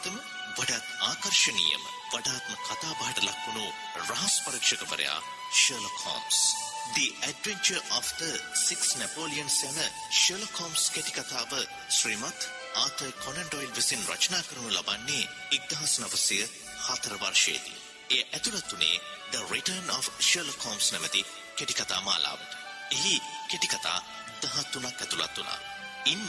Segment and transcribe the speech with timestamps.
[0.00, 0.16] ජනප්‍රියතම
[0.56, 3.66] වඩාත් ආකර්ශනීයම වඩාත්ම කතාබහට ලක්වුණු
[4.02, 5.18] රහස් පරීක්ෂකවරයා
[5.52, 6.38] Sherlock Holmes.
[6.94, 9.78] The Adventure of the Six Napoleons යන
[10.12, 11.52] ෂර්ලොක් හෝම්ස් කෙටි කතාව
[11.90, 17.80] ශ්‍රීමත් ආතර් කොනන් ඩොයිල් විසින් රචනා කරනු ලබන්නේ 1904 වර්ෂයේදී.
[18.10, 21.26] එය ඇතුළත් වුණේ The Return of Sherlock Holmes නැමැති
[21.56, 22.56] කෙටි කතා මාලාවට.
[22.90, 23.20] එහි
[23.50, 23.98] කෙටි කතා
[24.42, 25.60] 13ක් ඇතුළත් වුණා.
[26.06, 26.22] ඉන්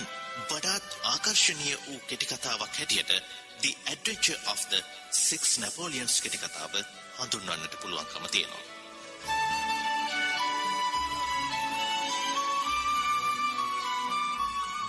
[0.50, 4.80] වඩාත් ආකර්ශනීය වූ කෙටි කතාවක් හැටියට The Adventure of the
[5.12, 6.74] Six Napoleons කෙටි කතාව
[7.18, 8.64] හඳුන්වන්නට පුළුවන්කම තියෙනවා.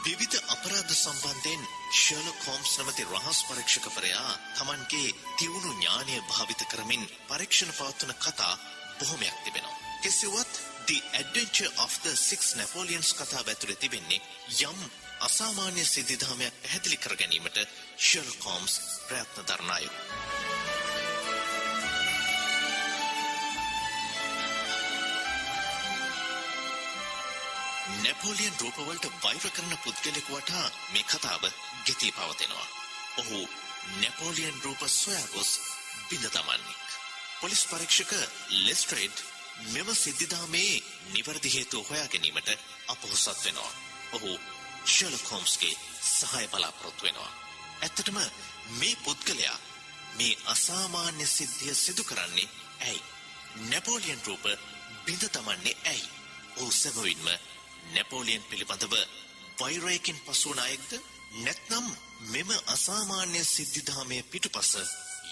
[0.04, 8.14] විවිධ අපරාධ සම්බන්ධයෙන් ෂර්ලොක් හෝම්ස් නමැති රහස් පරීක්ෂකවරයා තමන්ගේ තිවුණු ඥානය භාවිත කරමින් පරීක්ෂණ පවත්වන
[8.16, 8.54] කතා
[8.98, 9.80] බොහොමයක් තිබෙනවා.
[10.02, 10.54] කෙසේවත්
[10.86, 14.20] The Adventure of the Six Napoleons කතාව ඇතුළේ තිබෙන්නේ
[14.62, 14.78] යම්
[15.26, 17.58] අසාමාන්‍ය සිද්ධිධාමයක් පැහැදිලි කර ගැනීමට
[17.98, 18.74] ෂර්ලොක් හෝම්ස්
[19.08, 19.98] ප්‍රයත්න දරන අයුරු.
[28.02, 31.44] නැපෝලියන් රූපවලට වෛර කරන පුද්ගලෙකු වටා මේ කතාව
[31.86, 32.68] ගෙතී පවතිනවා.
[33.20, 33.40] ඔහු
[34.00, 35.50] නැපෝලියන් රූප සොයා ගොස්
[36.08, 36.88] බිඳ දමන්නෙක්.
[37.40, 38.12] පොලිස් පරීක්ෂක
[38.66, 39.16] ලෙස්ට්‍රේඩ්
[39.66, 42.48] මෙම සිද්ධිදාමේ නිවැරදි හේතුව හොයා ගැනීමට
[42.88, 43.72] අපොහොසත් වෙනවා.
[44.12, 44.30] ඔහු
[44.86, 45.74] ෂර්ලොක් හෝම්ස්ගේ
[46.10, 47.32] සහාය බලාපොරොත්තු වෙනවා.
[47.82, 48.18] ඇත්තටම
[48.70, 49.58] මේ පුද්ගලයා
[50.14, 52.48] මේ අසාමාන්‍ය සිද්ධිය සිදු කරන්නේ
[52.80, 53.02] ඇයි?
[53.62, 54.44] නැපෝලියන් රූප
[55.04, 56.08] බිඳ තමන්නේ ඇයි?
[56.56, 57.26] ඔහු සැබවින්ම
[57.92, 58.94] නැපෝලියන් පිළිබඳව
[59.58, 60.92] වෛරයකින් පසුවන අයෙක්ද
[61.36, 61.86] නැත්නම්
[62.26, 64.72] මෙම අසාමාන්‍ය සිද්ධිධාමය පිටුපස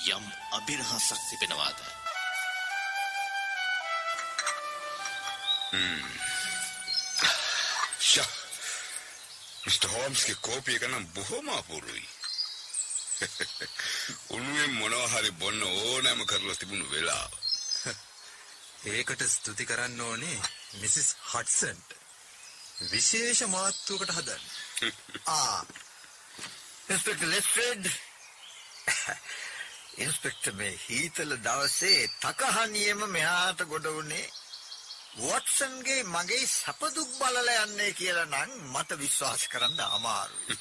[0.09, 1.79] යම් අභිරහසක් තිබෙනවාද
[9.63, 12.07] මිස්ටර් හෝම්ස්ගේ කෝපිය එක නම් බොහොම අපූරුයි.
[14.31, 17.33] උළුවෙන් මොනවා හරි බොන්න ඕනෑම කරලා තිබුණු වෙලාව.
[18.87, 20.39] ඒකට ස්තුති කරන්න ඕනේ
[20.75, 21.89] මිසිස් හට්සන්ට.
[22.91, 24.45] විශේෂ මාත්තුවකට හදන්න.
[25.29, 25.59] ආ
[26.89, 27.85] ඉන්ස්පෙක්ටර් ලෙස්ට්‍රෙඩ්
[29.99, 34.27] ඉන්ස්පෙක්ටර් මේ හීතල දවසේ තකහනියම මෙහාට ගොඩ වුණේ
[35.17, 40.59] වොට්සන්ගේ මගේ සපදුක් බලලා යන්නේ කියලා නම් මට විශ්වාස කරන්න අමාරුයි.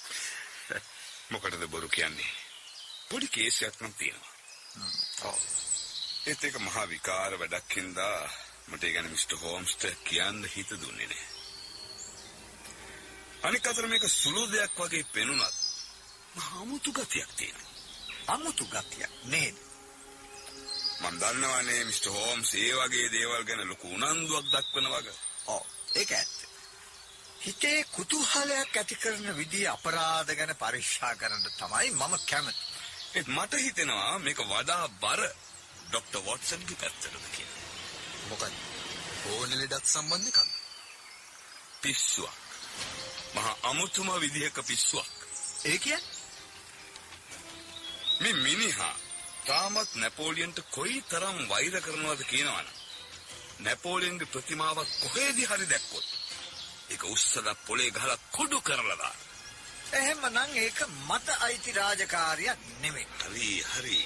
[1.30, 2.32] මොකටද බොරු කියන්නේ?
[3.10, 4.34] පොඩි කේසයක් නම් තියෙනවා.
[5.22, 5.40] ඔව්.
[6.26, 8.18] ඒත් ඒක මහා විකාර වැඩක් හින්දා
[8.68, 11.28] මට ඒ ගැන මිස්ටර් හෝම්ස්ට කියන්න හිත දුන්නේ නැහැ.
[13.42, 15.54] අනික අතර මේක සුළු දෙයක් වගේ පෙනුනත්
[16.34, 17.72] මහා අමුතු ගතියක් තියෙනවා.
[18.28, 19.65] අමුතු ගතියක් නේද?
[21.06, 25.16] මම දන්නවනේ මිස්ටර් හෝම්ස් ඒ වගේ දේවල් ගැන ලොකු උනන්දුවක් දක්වන වගේ.
[25.46, 25.62] ඔව්
[25.94, 26.36] ඒක ඇත්ත.
[27.40, 32.62] හිතේ කුතුහලයක් ඇති කරන විදිහ අපරාධ ගැන පරීක්ෂා කරන්න තමයි මම කැමති.
[33.14, 35.22] ඒත් මට හිතෙනවා මේක වඩා බර
[35.86, 37.62] ඩොක්ටර් වොට්සන්ගේ පැත්තටද කියලා.
[38.28, 38.54] මොකද
[39.28, 40.52] ඕන ලෙඩක් සම්බන්ධ එකක්ද?
[41.80, 42.36] පිස්සුවක්.
[43.34, 45.12] මහා අමුතුම විදිහක පිස්සුවක්.
[45.64, 46.14] ඒ කියන්නේ
[48.20, 48.94] මේ මිනිහා
[49.46, 52.68] තාමත් නැපෝලියන්ට කොයි තරම් වෛර කරනවද කියනවනම්
[53.58, 56.08] නැපෝලියන්ගේ ප්‍රතිමාවක් කොහෙදි හරි දැක්කොත්
[56.90, 59.18] ඒක උස්සලා පොලේ ගහලා කුඩු කරලා දාන.
[59.92, 63.06] එහෙමනම් ඒක මට අයිති රාජකාරියක් නෙමෙයි.
[63.22, 64.00] හරි හරි.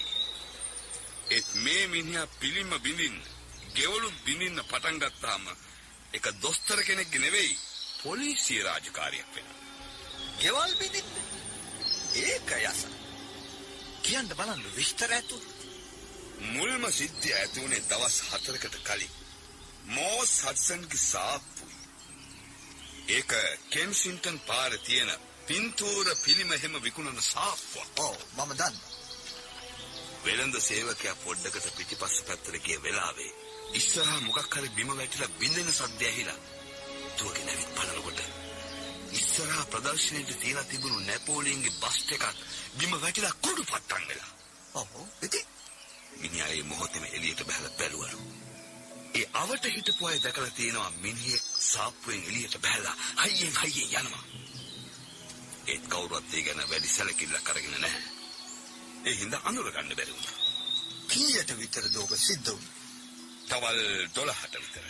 [1.31, 3.19] ඒත් මේ මිනිහා පිළිම බිඳින්න,
[3.75, 5.45] ගෙවලුත් බිඳින්න පටන් ගත්තාම
[6.13, 7.59] ඒක දොස්තර කෙනෙක්ගේ නෙවෙයි
[8.03, 9.61] පොලිසිය රාජකාරියක් වෙනවා.
[10.41, 11.11] ගෙවල් බිඳින්න.
[12.21, 13.00] ඒක යස.
[14.03, 15.43] කියන්න බලන්න විස්තර ඇතුව.
[16.49, 19.13] මුල්ම සිද්ධිය ඇති වුණේ දවස් 4කට කලින්.
[19.87, 21.75] මෝස් හඩ්සන්ගේ සාප්පුයි.
[23.09, 23.33] ඒක
[23.71, 25.13] කෙන්සින්ටන් පාර තියෙන
[25.47, 27.89] පින්තූර පිළිම හැම විකුණන සාප්පුවක්.
[27.99, 28.91] ඔව් මම දන්නවා.
[30.25, 33.31] වෙළඳ සේවකයා පොඩ්ඩකට පිටිපස්ස පැත්තට ගිය වෙලාවේ
[33.73, 36.39] ඉස්සරහා මොකක් හරි බිම වැටිලා බින්දෙන සද්දය ඇහිලා
[37.17, 38.40] දුවගෙන ඇවිත් බලනකොට
[39.41, 42.25] ඉස්සරහා ප්‍රදර්ශනයට තියලා තිබුණු නැපෝලියන්ගේ බස් එකක්
[42.77, 44.31] බිම වැටිලා කුඩු පට්ටම් වෙලා.
[44.75, 44.91] ඔව්
[45.23, 45.47] ඉතින්
[46.17, 48.19] මිනිහා ඒ මොහොතේම එළියට බහලා බැලුවලු.
[49.15, 54.25] ඒ අවට හිටපු අය දැකලා තියෙනවා මිනිහෙක් සාප්පුවෙන් එළියට බහලා හයියෙන් හයියෙන් යනවා.
[55.67, 58.05] ඒත් කවුරුත් ඒ ගැන වැඩි සැලකිල්ලක් අරගෙන නැහැ.
[59.05, 60.39] ඒ හින්දා අඳුර ගන්න බැරි වුණා.
[61.09, 62.75] කීයට විතර දෝක සිද්ධ වුණා.
[63.49, 63.81] තවල්
[64.15, 64.90] 12ට විතර.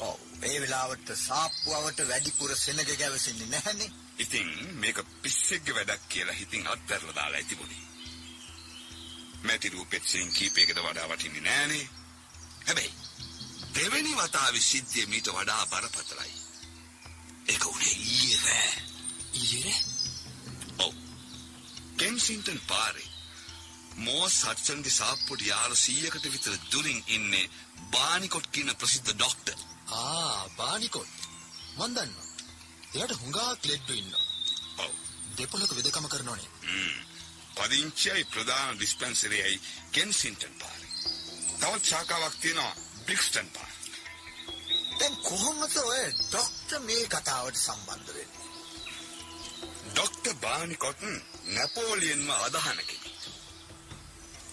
[0.00, 3.90] ඔව් ඒ වෙලාවට සාප්පුවට වැඩිපුර සෙනග ගැවසෙන්නේ නැහනේ.
[4.18, 7.84] ඉතින් මේක පිස්සෙක්ගේ වැඩක් කියලා හිතින් අත්හැරලා දාලා තිබුණේ.
[9.42, 11.88] මැටි රූපෙත් සින් කීපයකට වඩා වටින්නේ නෑනේ.
[12.66, 12.92] හැබැයි
[13.74, 16.32] දෙවෙනි වතාවේ සිද්ධිය මීට වඩා බරපතලයි.
[17.48, 18.82] ඒක උනේ ඊයේ රෑ.
[19.34, 19.76] ඊයේ
[20.78, 20.94] ඔව්.
[21.96, 23.08] කෙන්සින්ටන් පාරේ
[23.98, 27.50] මෝස් හට්සන්ගේ සාප්පුට යාල 100කට විතර දුරින් ඉන්නේ
[27.90, 29.58] බානිකොට් කියන ප්‍රසිද්ධ ඩොක්ටර්.
[29.92, 31.14] ආ බානිකොට්
[31.76, 32.28] මන් දන්නවා
[32.94, 34.26] එයාට හුඟා ලෙඩ්ඩු ඉන්නවා
[34.78, 34.92] ඔව්.
[35.36, 36.50] දෙපොලක වෙදකම කරනෝනේ
[37.56, 39.60] පදිංචියයි ප්‍රධාන ඩිස්පැන්සරියයි
[39.92, 40.90] කෙන්සින්ටන් පාරේ.
[41.60, 43.78] තවත් ශාඛාවක් තියෙනවා බ්‍රික්ස්ටන් පාරේ.
[44.98, 48.48] දැන් කොහොමද ඔය ડોක්ටර් මේ කතාවට සම්බන්ධ වෙන්නේ?
[49.90, 51.16] ඩොක්ටර් බානිකොට්න්
[51.48, 52.92] නැපෝලියන්ම අදහන කෙනෙක්.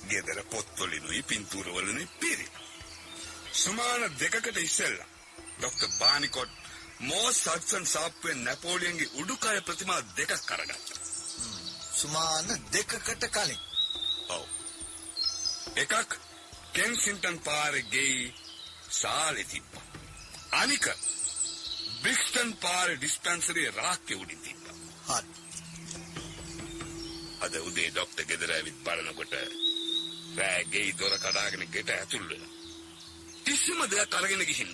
[0.09, 2.47] ගෙදර පොත්වලිනුයි පින්තූරවලිනුයි පිරි.
[3.53, 5.16] සුමාන දෙකකට ඉස්සෙල්ලා
[5.57, 6.51] ඩොක්ටර් බානිකොට්
[7.01, 10.97] මෝස් හඩ්සන් සාප්පුවෙන් නැපෝලියන්ගේ උඩුකය ප්‍රතිමා දෙකක් කරගත්තා.
[11.93, 13.61] සුමාන දෙකකට කලින්.
[14.29, 14.45] ඔව්.
[15.75, 16.17] එකක්
[16.73, 18.33] කෙන්සින්ටන් පාරේ ගෙයි
[18.91, 19.85] සාලේ තිබ්බා.
[20.53, 20.85] අනික
[22.01, 24.75] බ්‍රික්ස්ටන් පාරේ ඩිස්පැන්සරියේ රාක්කේ උඩින් තිබ්බා.
[25.09, 25.29] හරි.
[27.41, 29.33] අද උදේ ඩොක්ටර් ගෙදර ඇවිත් බලනකොට
[30.37, 32.53] රෑ ගෙයි දොර කඩාගෙන ගෙට ඇතුල් වෙලා.
[33.45, 34.71] කිසිම දෙයක් අරගෙන ගිහින්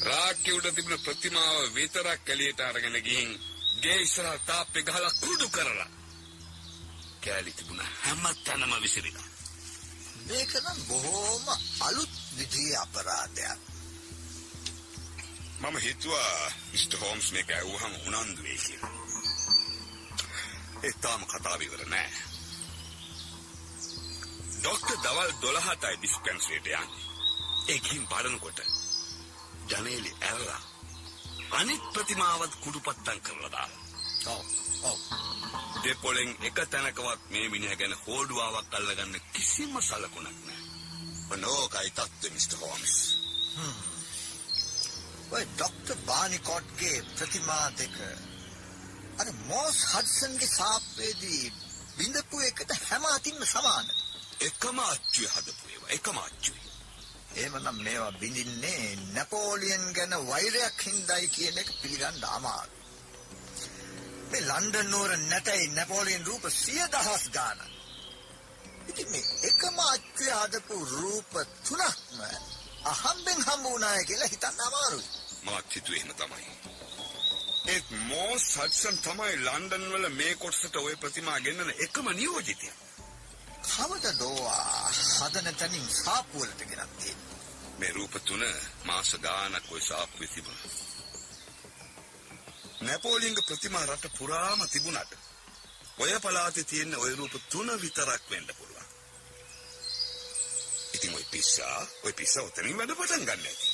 [0.00, 3.30] රාක්කේ උඩ තිබුණ ප්‍රතිමාව විතරක් එළියට අරගෙන ගිහින්
[3.82, 5.88] ගේ ඉස්සරහ තාප්පේ ගහලා කුඩු කරලා.
[7.20, 9.28] කෑලි තිබුණ හැම තැනම විසිරිලා.
[10.26, 11.46] මේක නම් බොහොම
[11.80, 13.60] අලුත් විදිහේ අපරාධයක්.
[15.60, 18.92] මම හිතුවා මිස්ටර් හෝම්ස් මේක ඇහුවහම උනන්දු වෙයි කියලා.
[20.82, 22.10] ඒ තාම කතාව ඉවර නෑ.
[24.54, 27.04] ඩොක්ටර් දවල් 12ටයි ඩිස්පෙන්සරියට යන්නේ.
[27.68, 28.73] ඒකින් බලනකොට
[29.74, 30.62] ජනේලි ඇරලා
[31.52, 33.82] අනිත් ප්‍රතිමාවත් කුඩුපත්තම් කරලා දාලා.
[34.28, 34.44] ඔව්.
[34.82, 34.98] ඔව්.
[35.84, 40.62] දෙපොලෙන් එක තැනකවත් මේ මිනිහ ගැන හෝඩුවාවක් අල්ලගන්න කිසිම සලකුණක් නෑ.
[41.30, 42.94] ඔනෝකයි තත්ත්වය මිස්ටර් හෝම්ස්.
[45.30, 47.96] ඔය ડોක්ටර් බානිකොට්ගේ ප්‍රතිමා දෙක
[49.18, 51.52] අර මොස් හඩ්සන්ගේ සාප්පේදී
[51.96, 53.94] බිඳපු එකට හැම අතින්ම සමානයි.
[54.40, 56.63] එකම අච්චුවේ හදපු ඒවා එකම අච්චුවේ.
[57.36, 62.82] එහෙමනම් මේවා බිඳින්නේ නැපෝලියන් ගැන වෛරයක් හින්දායි කියන එක පිළිගන්න අමාරුයි.
[64.30, 67.62] මේ ලන්ඩන් නුවර නැටයි නැපෝලියන් රූප සිය දහස් ගානක්.
[68.88, 71.32] ඉතින් මේ එකම අච්චුවේ හදපු රූප
[71.64, 72.20] තුනක්ම
[72.84, 75.08] අහම්බෙන් හම්බ වුණාය කියලා හිතන්න අමාරුයි.
[75.44, 76.46] මාත් හිතුවේ එහෙම තමයි.
[77.66, 82.83] ඒත් මෝස් හඩ්සන් තමයි ලන්ඩන් වල මේ කොටසට ওই ප්‍රතිමා ගෙන්නන එකම නියෝජිතයා.
[83.66, 87.38] කවද දෝවා හදන තැනින් සාපුවලට ගෙනත් තියෙන්නේ.
[87.78, 88.42] මේ රූප තුන
[88.84, 90.72] මාස ගානක් ඔය සාප්පුවේ තිබුණා.
[92.80, 95.12] නැපෝලියන්ගේ ප්‍රතිමා රට පුරාම තිබුණාට
[95.98, 98.86] ඔය පළාතේ තියෙන ඔය රූප තුන විතරක් වෙන්න පුළුවන්.
[100.94, 103.68] ඉතින් ඔය පිස්සා ඔය පිස්සා උතනින් වැඩ පටන් ගන්න ඇති.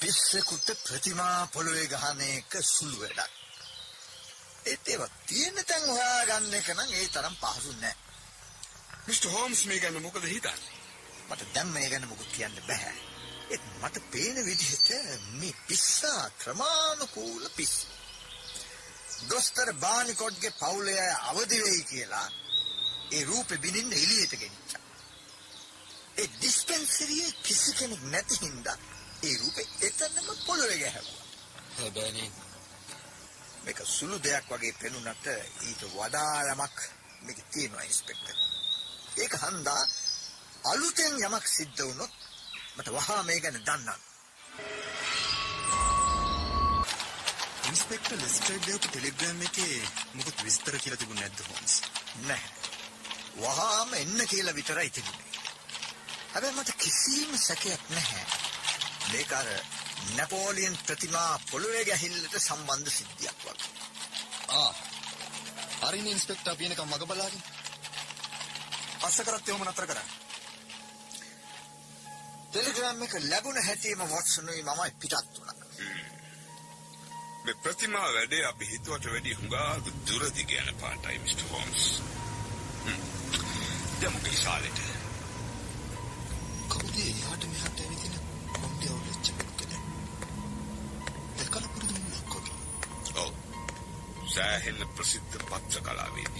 [0.00, 3.32] පිස්සෙකුට ප්‍රතිමා පොළවේ ගහන එක සුළු වැඩක්.
[4.66, 8.03] ඒත් ඒවා තියෙන තැන් හොයාගන්න එක නම් ඒ තරම් පහසු නෑ.
[9.06, 10.74] මිස්ටර් හෝම්ස් මේ ගැන මොකද හිතන්නේ?
[11.28, 12.94] මට දැන් මේ ගැන මොකුත් කියන්න බෑ.
[13.50, 14.88] ඒත් මට පේන විදිහට
[15.32, 17.74] මේ පිස්සා ක්‍රමානුකූල පිස්ස.
[19.28, 22.28] දොස්තර බානිකොඩ්ගේ පවුලේ අය අවදි වෙයි කියලා
[23.12, 24.82] ඒ රූපෙ බිනින්න එළියට ගෙනිච්චා.
[26.16, 28.78] ඒ ඩිස්පෙන්සරියේ කිසි කෙනෙක් නැති හින්දා
[29.22, 31.24] ඒ රූපෙ එතනම පොළොවේ ගැහුවා.
[31.76, 32.30] හැබැයිනේ
[33.64, 35.30] මේක සුළු දෙයක් වගේ පෙනුනට
[35.62, 36.78] ඊට වඩා යමක්
[37.22, 38.53] මේක තියෙනවා ඉන්ස්පෙක්ටර්.
[39.34, 39.82] ඒක හන්දා
[40.64, 42.12] අලුතෙන් යමක් සිද්ධ වුණොත්
[42.76, 44.02] මට වහා මේ ගැන දන්නන්න.
[47.68, 49.78] ඉන්ස්පෙක්ටර් ලෙස්ටර්ඩ් ලියපු ටෙලිග්‍රෑම් එකේ
[50.14, 51.74] මොකද විස්තර කියලා තිබුණේ නැද්ද හෝම්ස්?
[52.22, 52.52] නැහැ.
[53.36, 55.32] වහාම එන්න කියලා විතරයි තිබුණේ.
[56.32, 58.24] හැබැයි මට කිසිම සැකයක් නැහැ.
[59.12, 59.50] මේක අර
[60.14, 63.68] නැපෝලියන් ප්‍රතිමා පොළොවේ ගැහිල්ලට සම්බන්ධ සිද්ධියක් වගේ.
[64.54, 64.72] ආ.
[65.82, 67.53] හරිනේ ඉන්ස්පෙක්ටර් අපි එනකම් මග බලාගෙන.
[69.04, 70.12] පස්ස කරත් එවම නතර කරන්න.
[72.48, 75.56] ටෙලිග්‍රෑම් එක ලැබුණ හැටිම වොට්සනුයි මමයි පිටත් වුණා.
[77.44, 79.72] මේ ප්‍රතිමා වැඩේ අපි හිතුවට වැඩි හුඟා
[80.06, 81.84] දුරදි කියන පාටයි මිස්ටර් හෝම්ස්.
[84.02, 84.80] යමු කිසාලෙට.
[86.70, 88.16] කවුද එහාට මෙහාට ඇවිදින
[88.54, 89.76] කොණ්ඩේ අවුලච්ච කෙනෙක්ද?
[91.36, 92.56] දෙකල පුරුදු මුලක් වගේ.
[93.18, 93.32] ඔව්.
[94.30, 96.33] සෑහෙන ප්‍රසිද්ධ පත්‍ර කලාවේදියෙක්.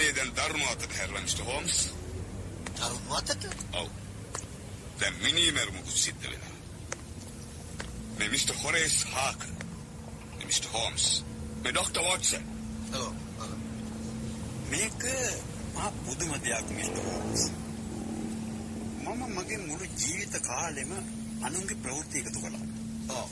[0.00, 1.78] මේ වැඩේ දැන් ධර්මාවතට මිස්ටර් හෝම්ස්.
[2.76, 3.42] තරුණවතට
[3.72, 3.88] ඔව්.
[5.00, 6.54] දැන් මිනිමරුමුකුත් සිද්ධ වෙලා.
[8.18, 9.50] මේ මිස්ටර් හොරේස් හාකර්.
[10.30, 11.24] මේ මිස්ටර් හෝම්ස්.
[11.62, 12.44] මේ ඩොක්ටර් වොට්සන්.
[12.94, 13.12] ඔව්.
[14.70, 15.04] මේක
[15.74, 17.44] මහා පුදුම දෙයක් මිස්ටර් හෝම්ස්.
[19.04, 20.96] මම මගේ මුළු ජීවිත කාලෙම
[21.42, 22.66] අනුන්ගේ ප්‍රවෘත්ති එකතු කළා.
[23.10, 23.28] ඔව්.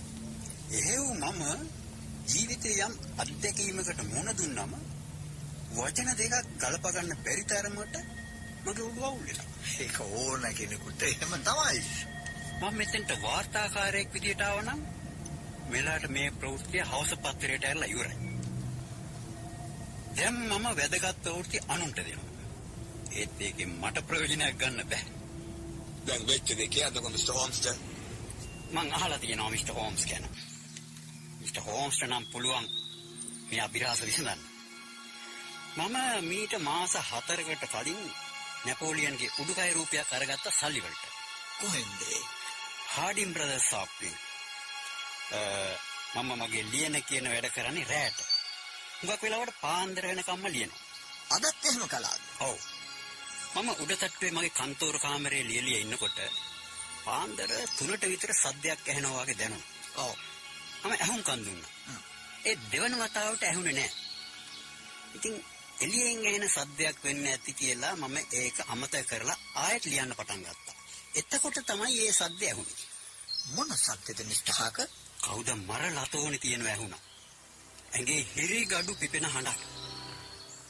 [0.73, 1.67] එහෙව් මම
[2.29, 4.88] ජීවිතේ යම් අත්දැකීමකට මුහුණ දුන්නම
[5.71, 7.97] වචන දෙකක් ගලප ගන්න බැරි තරමට
[8.65, 9.49] මගේ ඔළුව අවුල් වෙනවා.
[9.79, 11.83] ඒක ඕන කෙනෙකුට එහෙම තමයි.
[12.61, 14.81] මම මෙතෙන්ට වාර්තාකාරයෙක් විදියට ආවනම්
[15.69, 18.17] මෙලාට මේ ප්‍රවෘත්තිය හවස පත්තරයට ඇරලා ඉවරයි.
[20.17, 22.29] දැන් මම වැදගත් ප්‍රවෘත්ති අනුන්ට දෙනවා.
[23.13, 25.05] ඒත් ඒකෙන් මට ප්‍රයෝජනයක් ගන්න බෑ.
[26.07, 27.67] දැන් වෙච්ච දේ කියන්නකො මිස්ටර් හෝම්ස්ට.
[28.73, 30.29] මං අහලා තියෙනවා මිස්ටර් හෝම්ස් ගැන.
[31.41, 32.67] මිස්ටර් හෝම්ස්ට නම් පුළුවන්
[33.49, 34.58] මේ අභිරහස විසඳන්න.
[35.79, 38.01] මම මීට මාස 4කට කලින්
[38.65, 41.05] නැපෝලියන්ගේ උඩුකය රූපයක් අරගත්ත සල්ලි වලට.
[41.59, 42.01] කොහෙන්ද?
[42.89, 44.15] හාඩින් බ්‍රදර්ස් ශාප්පේ.
[46.15, 48.19] මම මගේ ලියන කියන වැඩ කරන්නේ රැට.
[48.99, 50.83] හුඟක් වෙලාවට පාන්දර වෙනකම්ම ලියනවා.
[51.31, 52.23] අදත් එහෙම කළාද?
[52.41, 52.59] ඔව්.
[53.55, 56.19] මම උඩ තට්ටුවේ මගේ කන්තෝර කාමරේ ලියලිය ඉන්නකොට
[57.05, 59.71] පාන්දර 3ට විතර සද්දයක් ඇහෙනවා වගේ දැනුණා.
[59.97, 60.17] ඔව්.
[60.83, 61.73] මම ඇහුම්කන් දුන්නා.
[62.45, 63.97] ඒ දෙවන වතාවට ඇහුනේ නැහැ.
[65.15, 65.39] ඉතින්
[65.81, 70.77] එළියෙන් එන සද්දයක් වෙන්න ඇති කියලා මම ඒක අමතක කරලා ආයෙත් ලියන්න පටන් ගත්තා.
[71.15, 72.79] එතකොට තමයි මේ සද්ද ඇහුනේ.
[73.55, 74.79] මොන සත්‍යද මිස්ටර් හාක?
[75.23, 77.03] කවුද මර ලතෝනේ තියෙනවා ඇහුණා.
[77.93, 79.61] ඇඟේ හිරි gadu පිපෙන හඬක්.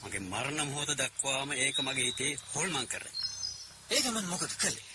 [0.03, 3.15] මගේ මරණ මොහොත දක්වාම ඒක මගේ හිතේ හොල්මන් කරා.
[3.91, 4.85] ඒක මම මොකද කළේ?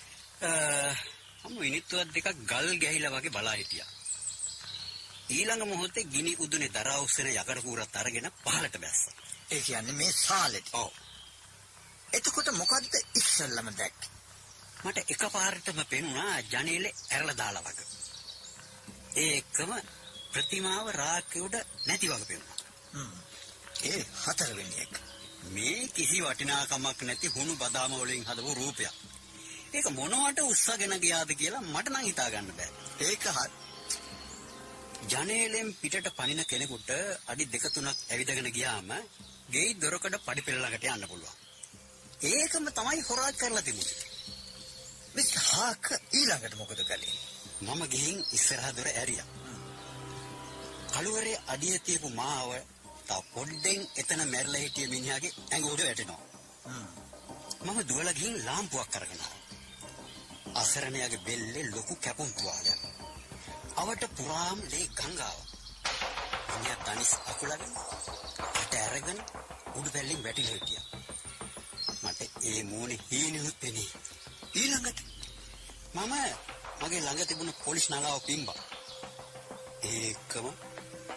[1.44, 3.90] මම විනිත්තුවක් දෙකක් ගල් ගැහිලා වගේ බලා හිටියා.
[5.30, 9.14] ඊළඟ මොහොතේ ගිනි උදුනේ දරා උස්සන යකඩ කූරත් අරගෙන පහළට බැස්සා.
[9.50, 10.68] ඒ කියන්නේ මේ සාලෙට.
[10.74, 10.92] ඔව්.
[12.12, 14.10] එතකොට මොකද්ද ඉස්සල්ලාම දැක්කේ?
[14.84, 17.86] මට එකපාරටම පෙනුණා ජනේලේ ඇරලා දාලා වගේ.
[19.16, 19.72] ඒකම
[20.32, 21.48] ප්‍රතිමාව රාක්කේ
[21.86, 22.58] නැති වගේ පෙනුණා.
[23.84, 24.94] ඒ හතරවෙනි එක.
[25.50, 28.94] මේ කිසි වටිනාකමක් නැති හුණු බදාම වලින් හදපු රූපයක්.
[29.74, 32.70] ඒක මොනවට උස්සගෙන ගියාද කියලා මට නම් හිතා ගන්න බෑ.
[33.00, 33.52] ඒක හරි.
[35.06, 36.90] ජනේලෙන් පිටට පනින කෙනෙකුට
[37.26, 38.90] අඩි දෙක තුනක් ඇවිදගෙන ගියාම
[39.50, 41.36] ගෙයි දොරකඩ පඩිපෙළ ළඟට යන්න පුළුවන්.
[42.24, 43.98] ඒකම තමයි හොරා කරලා තිබුණේ.
[45.14, 47.18] මිස්ටර් හාක ඊළඟට මොකද කළේ?
[47.62, 49.28] මම ගිහින් ඉස්සරහ දොර ඇරියා.
[50.88, 52.50] කළුවරේ අඩිය තියපු මාව
[53.06, 56.22] තා පොඩ්ඩෙන් එතන මැරලා හිටිය මිනිහාගේ ඇඟ උඩ වැටෙනවා.
[57.64, 59.42] මම දුවලා ගිහින් ලාම්පුවක් අරගෙන ආවා.
[60.54, 62.93] අසරණයාගේ බෙල්ලේ ලොකු කැපුම් තුවාලයක්.
[63.84, 65.48] අවට පුරාම ලේ ගංගාවක්.
[66.50, 67.72] මිනිහා තනිස් අකුලගෙන
[68.60, 69.20] අට අරගෙන
[69.78, 70.86] උඩු පැල්ලෙන් වැටිලා හිටියා.
[72.02, 73.90] මට ඒ මූණේ හීනෙනුත් පෙනේ.
[74.54, 75.00] ඊළඟට
[75.94, 76.14] මම
[76.80, 78.60] මගේ ළඟ තිබුණ පොලිස් නලාව පිම්බා.
[79.82, 80.46] ඒකම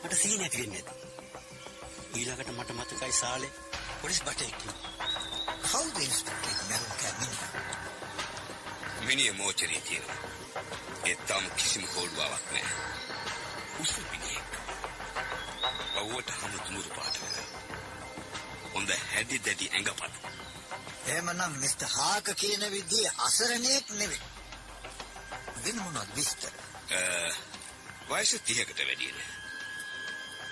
[0.02, 1.08] මට සීන ඇති වෙන්නේ නැති.
[2.18, 3.54] ඊළඟට මට මතකයි සාලේ
[4.02, 4.52] පොලිස් බටේ
[5.70, 7.52] කවුද ඉන්ස්පෙක්ටර් මරුන් කැමිනියා?
[9.06, 10.37] මිනිහ මෝචරේ තියෙනවා.
[11.08, 12.76] ඒ තාම කිසිම හොල්වාවක් නැහැ.
[13.80, 14.52] උසු මිනිහෙක්.
[15.98, 17.48] අවුවට හමු තුමුරු පාට වෙලා.
[18.74, 20.14] හොඳ හැඩි දැඩි ඇඟපත.
[21.08, 24.22] එහෙමනම් මිස්ටර් හාක කියන විදිහේ අසරණයෙක් නෙවෙයි.
[25.64, 26.54] වෙන මොනවද විස්තර?
[28.10, 29.30] වයස 30කට වැඩි නෑ.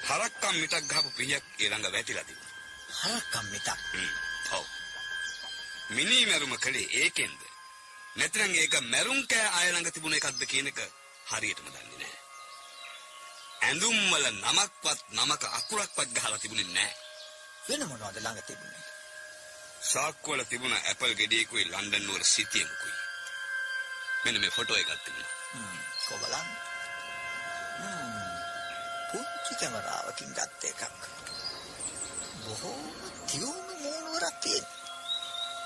[0.08, 2.54] හරක්කම් මිටක් ගහපු පිහියක් ඒ ළඟ වැටිලා තිබුණා.
[3.00, 3.80] හරකම් මිටක්.
[4.52, 4.66] ඔව්.
[5.90, 7.42] මිනි මරුම කලේ ඒකෙන්ද?
[8.16, 10.80] නැත්නම් ඒක මරුන් කෑ අය ළඟ තිබුණ එකක්ද කියන එක
[11.30, 12.20] හරියටම දන්නේ නැහැ.
[13.62, 16.94] ඇඳුම් වල නමක්වත් නමක අකුරක්වත් ගහලා තිබුණේ නැහැ.
[17.68, 18.84] වෙන මොනවද ළඟ තිබුණේ?
[19.84, 22.96] සාක්කුවල තිබුණ ඇපල් ගෙඩියකුයි ලන්ඩන් නුවර සිටියන්කුයි.
[24.24, 25.34] මෙන්න මේ ෆොටෝ එකක් තිබුණා.
[26.06, 26.48] කොබලන්.
[29.10, 31.04] පුංචි කැමරාවකින් ගත්ත එකක්.
[32.44, 32.80] බොහෝ
[33.28, 34.66] තියුණු මූණුවරක් තියෙන.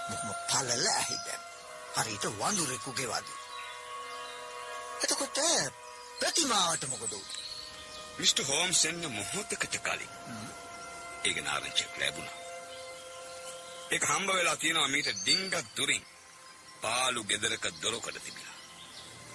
[0.10, 1.49] මොකම පළල ඇහිදැන්.
[1.96, 3.38] හරියට වඳුරෙකුගේ වගේ.
[5.04, 5.40] එතකොට
[6.20, 7.48] ප්‍රතිමාවට මොකද උනේ?
[8.18, 10.14] මිස්ටර් හෝම්ස් එන්න මොහොතකට කලින්
[11.24, 12.38] ඒක නාරංචියක් ලැබුණා.
[13.92, 16.06] ඒක හම්බ වෙලා තියෙනවා මීට ඩිංගක් දුරින්.
[16.82, 18.58] පාළු ගෙදරක දොරකඩ තිබිලා.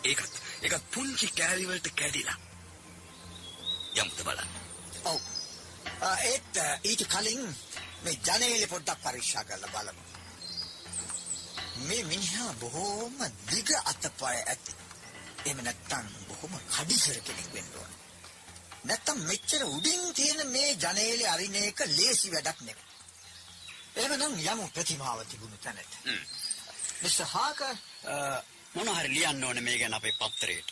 [0.05, 2.39] ඒකත් ඒකත් පුංචි කෑලි වලට කැඩිලා.
[3.95, 4.53] යමුද බලන්න.
[5.05, 5.21] ඔව්.
[6.25, 7.45] ඒත් ඊට කලින්
[8.03, 10.03] මේ ජනේලෙ පොඩ්ඩක් පරීක්ෂා කරලා බලමු.
[11.85, 13.19] මේ මිනිහා බොහෝම
[13.51, 14.73] දිග අතපය ඇති.
[15.45, 17.93] එහෙම නැත්තම් බොහොම කඩිසර කෙනෙක් වෙන්න ඕන.
[18.85, 22.87] නැත්තම් මෙච්චර උඩින් තියෙන මේ ජනේලෙ අරින එක ලේසි වැඩක් නෙවෙයි.
[23.97, 25.93] එහෙමනම් යමු ප්‍රතිමාව තිබුණු තැනට.
[27.03, 27.75] මිස්ටර් හාකර්
[28.75, 30.71] මොන හරි ලියන්න ඕනේ මේ ගැන අපේ පත්තරේට.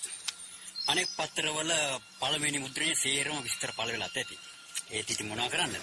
[0.87, 1.73] අනෙක් පත්තරවල
[2.21, 4.37] පළවෙනි මුද්‍රණයේ සේරම විස්තර පළ වෙලා ඇති.
[4.91, 5.77] ඒත් ඉතින් මොනවා කරන්නද?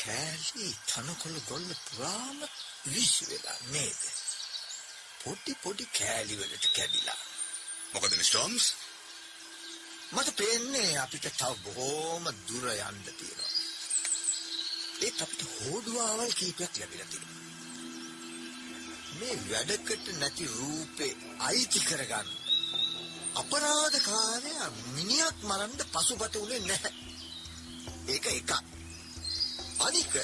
[0.00, 2.38] කෑලි තනකොළ ගොල්ල පුරාම
[2.86, 4.02] විශ් වෙලා නේද?
[5.22, 7.20] පොඩි පොඩි කෑලි වලට කැඩිලා.
[7.92, 8.66] මොකද මිස්ටෝම්ස්
[10.12, 13.52] මට පේන්නේ අපිට තව බොහෝම දුර යන්න තියෙනවා.
[15.00, 17.38] ඒත් අපිට හෝඩුවාවල් කීපයක් ලැබිලා තියෙනවා.
[19.18, 22.28] මේ වැඩකට නැති රූපේ අයිති කරගන්න
[23.34, 26.92] අපරාධකාරයා මිනිහක් මරන්න පසුබට උනේ නැහැ.
[28.08, 28.69] ඒක එකක්.
[29.80, 30.14] අනික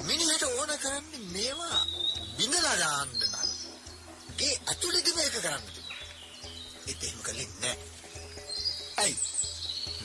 [0.00, 1.80] මිනිහට ඕන කරන්නේ මේවා
[2.36, 3.50] බිඳලා දාන්න නම්.
[4.38, 5.98] ඒ අතුලේදී මේක කරන්න තිබුණා.
[6.86, 7.78] ඒත් එහෙම කළේ නැහැ.
[8.96, 9.16] ඇයි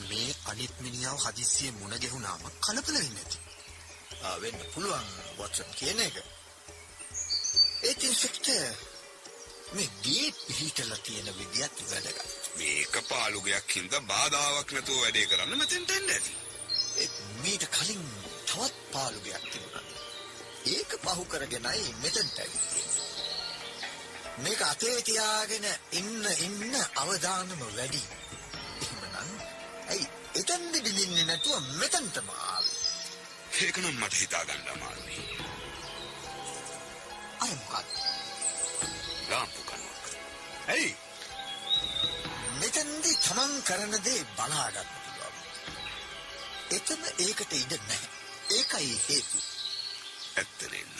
[0.08, 3.38] මේ අනිත් මිනිහාව හදිස්සියේ මුණ ගැහුණාම කලබල වෙන්නේ නැති.
[4.22, 6.16] ආ, වෙන්න පුළුවන් වොට්සන් කියන එක.
[7.82, 8.60] ඒත් ඉන්ස්පෙක්ටර්
[9.72, 12.20] මේ ගේ පිහිටලා තියෙන විදියත් වැදගත්.
[12.58, 16.32] මේක පාළුගයක් හින්දා බාධාවක් නැතුව වැඩේ කරන්න මෙතෙන්ට එන්න ඇති.
[16.96, 18.04] ඒත් මීට කලින්
[18.56, 19.84] තවත් පාළුගයක් තිබුණා.
[20.66, 22.38] ඒක පහු කරගෙනයි මෙතනට.
[24.38, 28.02] මේක අතේ තියාගෙන ඉන්න ඉන්න අවධානම වැඩි.
[28.82, 29.30] එහෙමනම්
[29.88, 32.78] ඇයි එතෙන්ද බින්දින්නේ නැතුව මෙතනටම ආවේ?
[33.60, 35.20] ඒක නම් මට හිතා ගන්න අමාරුයි.
[37.40, 37.88] අර මොකක්ද?
[39.30, 40.04] ලාම්පු කනුවක්.
[40.68, 40.90] ඇයි?
[42.60, 45.36] මෙතෙන්දී තමන් කරන දේ බලා ගන්න පුළුවන්.
[46.70, 48.15] එතන ඒකට ඉඩ නැහැ.
[48.50, 49.44] ඒකයි හේතුව.
[50.36, 50.96] ඇත්ත නේනම්.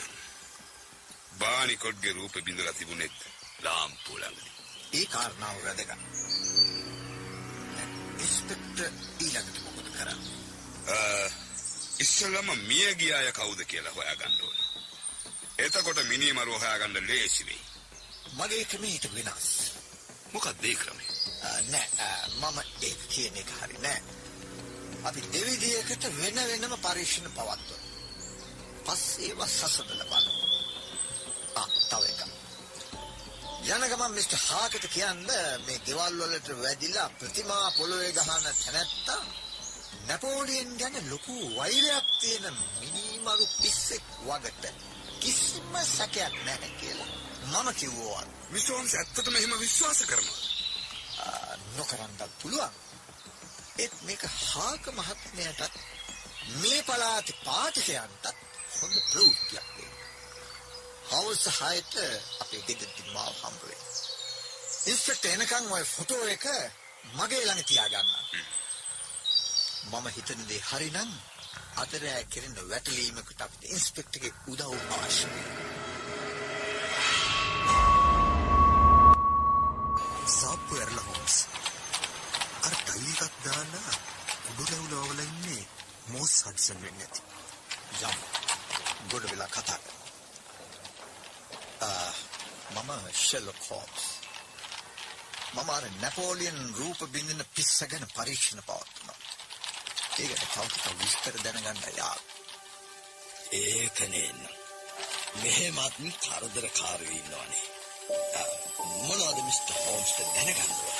[1.38, 3.16] බානිකොඩ්ගේ රූපෙ බිඳලා තිබුණෙත්
[3.60, 4.52] ලාම්පු ළඟදී.
[4.92, 5.92] ඒ කාරණාව වැදගත්.
[8.18, 11.30] ඉන්ස්පෙක්ටර් ඊළඟට මොකද කරන්නේ?
[11.98, 14.58] ඉස්සෙල්ලම මිය ගිය අය කවුද කියලා හොයාගන්න ඕන.
[15.58, 17.64] එතකොට මිනිමරුව හොයාගන්න ලේසි වෙයි.
[18.32, 19.48] මගේ ක්‍රමය ඊට වෙනස්.
[20.32, 21.06] මොකක්ද ඒ ක්‍රමය?
[21.70, 21.88] නෑ
[22.40, 24.15] මම ඒක කියන එක හරි නෑ.
[25.04, 27.80] අපි දෙවිදියකට වෙන වෙනම පරීක්ෂණ පවත්වනවා.
[28.86, 30.32] පස්සේ ඒවා සසඳලා බලමු.
[31.56, 32.22] ආ, තව එකක්.
[33.66, 35.26] යන ගමන් මිස්ටර් හාකට කියන්න
[35.66, 39.22] මේ ගෙවල් වලට වැදිලා ප්‍රතිමා පොළොවේ ගහන තැනැත්තා
[40.06, 44.64] නැපෝලියන් ගැන ලොකු වෛරයක් තියෙන මිනිමරු පිස්සෙක් වගට
[45.20, 47.10] කිසිම සැකයක් නැහැ කියලා
[47.52, 48.22] මම කිව්වා.
[48.50, 50.40] මිස්ටෝන්ස් ඇත්තටම එහෙම විශ්වාස කරනවා.
[51.76, 52.85] නොකරන්නත් පුළුවන්.
[53.78, 55.74] ඒත් මේක හාක මහත්මයාටත්
[56.60, 58.26] මේ පළාතේ පාඨකයන්ටත්
[58.76, 59.92] හොඳ ප්‍රවෘත්තියක් වෙයි.
[61.10, 61.94] හවස හයට
[62.42, 63.80] අපේ ගෙදරට මාව හම්බ වෙයි.
[64.86, 66.46] ඉන්ස්පෙක්ටර් එනකන් ওই ෆොටෝ එක
[67.14, 68.10] මගේ ළඟ තියාගන්න.
[69.90, 71.12] මම හිතන දේ හරිනම්
[71.76, 75.44] අතරෑ කෙරෙන වැටලීමකට අපිට ඉන්ස්පෙක්ටර්ගේ උදව් අවශ්‍යයි.
[82.96, 83.72] අර ටයි එකක් දාන්න
[84.50, 85.64] උඩු රැවුලවල ඉන්නේ
[86.06, 87.20] මෝස් හඩ්සන් වෙන්නේ නැති.
[88.02, 88.16] යම්
[89.10, 90.04] ගොඩ වෙලා කතා කරමු.
[91.80, 92.12] ආ,
[92.74, 94.04] මම ෂෙර්ලොක් හෝම්ස්.
[95.54, 99.18] මම අර නැපෝලියන් රූප බින්දින පිස්ස ගැන පරීක්ෂණ පවත්වනවා.
[100.18, 102.16] ඒකට තව ටිකක් විස්තර දැනගන්න යා.
[103.60, 104.40] ඒක නේන්න.
[105.42, 107.64] මෙහෙමත් කරදරකාරයෝ ඉන්නවනේ.
[108.40, 108.48] ආ,
[109.04, 110.95] මොනවද මිස්ටර් හෝම්ස්ට දැනගන්න ඕන?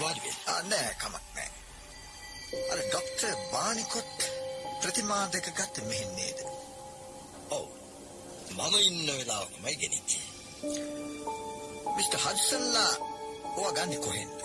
[0.00, 0.68] වාඩි වෙන්න.
[0.70, 1.50] නෑ කමක් නෑ.
[2.72, 4.18] අර ડોක්ටර් බානිකොට්
[4.82, 6.38] ප්‍රතිමා දෙක ගත්ත මෙහෙන් නේද?
[7.50, 7.66] ඔව්.
[8.50, 10.26] මම ඉන්න වෙලාවකමයි ගෙනිච්චේ.
[11.96, 12.92] මිස්ටර් හඩ්සන්ලා
[13.56, 14.40] ඔයා ගන්නේ කොහෙන්ද?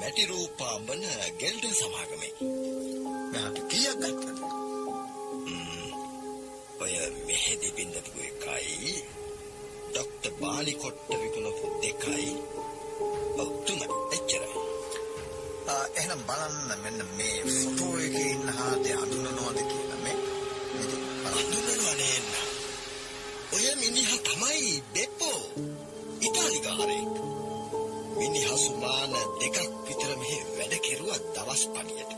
[0.00, 1.04] මැටි රූපාඹන
[1.40, 2.32] ගෙල්ඩන් සමාගමේ.
[3.32, 4.38] මෙහාට කීයක් ගත්තද?
[6.80, 6.92] ඔය
[7.26, 8.92] මෙහෙදි බින්දපු එකයි
[9.88, 12.30] ඩොක්ටර් බාලි කොට්ට විකුණපු දෙකයි
[16.20, 20.16] ආ, එහෙනම් බලන්න මෙන්න මේ ෆොටෝ එකේ ඉන්න හාදේ අඳුනනවද කියලා මේ.
[20.74, 21.36] ඉතින් බලන්න.
[21.40, 22.26] අඳුනනවා නේන්න.
[23.52, 25.40] ඔය මිනිහා තමයි බෙප්පෝ.
[26.20, 27.14] ඉතාලිකාරයෙක්.
[28.18, 32.12] මිනිහා සුමාන දෙකක් විතර මෙහෙ වැඩ කෙරුවා දවස් පණියට.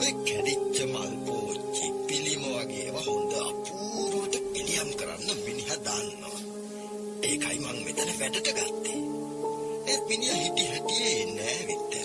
[0.00, 6.38] ඔය කැඩිච්ච මල් පෝච්චි පිළිම වගේ ඒවා හොඳ අපූර්වට එළියම් කරන්න මිනිහා දන්නවා.
[7.22, 8.98] ඒකයි මං මෙතන වැඩට ගත්තේ.
[9.86, 12.03] ඒ මිනිහා හිටි හිටියේ නෑ වික්ටරියා.